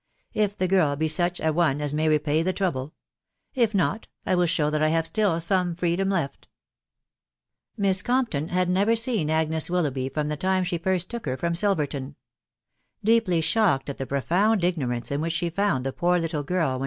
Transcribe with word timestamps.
•.if 0.33 0.57
the 0.57 0.67
girl 0.67 0.95
be 0.95 1.07
st»ch>a 1.07 1.53
one 1.53 1.79
as 1.79 1.93
may 1.93 2.09
repay 2.09 2.41
ths*. 2.41 2.53
trouble;.... 2.57 2.95
if 3.53 3.75
not, 3.75 4.07
LwilLsaow* 4.25 4.71
tHatrl 4.71 4.89
ham 4.89 5.03
still. 5.03 5.31
mmifmriam*lef%f* 5.33 6.39
Miss 7.77 8.01
Gomptotr 8.01 8.49
had: 8.49 8.67
never 8.67 8.95
seen 8.95 9.29
Agnes 9.29 9.69
iWilloughby 9.69 10.11
from 10.11 10.27
the 10.29 10.37
time' 10.37 10.63
she* 10.63 10.79
flrtt^tookr 10.79 11.25
her. 11.27 11.37
from 11.37 11.53
Silveetoo* 11.53 12.15
Deeply 13.03 13.41
shocked 13.41 13.91
at 13.91 13.99
the 13.99 14.07
profound 14.07 14.63
ignorance; 14.63 15.11
in 15.11 15.21
which 15.21 15.33
she' 15.33 15.51
found 15.51 15.85
the 15.85 15.93
poor 15.93 16.17
little 16.17 16.41
girl 16.43 16.79
when? 16.79 16.79